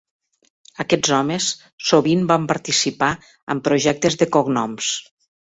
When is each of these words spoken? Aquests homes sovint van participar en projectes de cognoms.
Aquests 0.83 1.11
homes 1.17 1.49
sovint 1.89 2.23
van 2.31 2.47
participar 2.53 3.11
en 3.57 3.63
projectes 3.69 4.19
de 4.25 4.31
cognoms. 4.39 4.91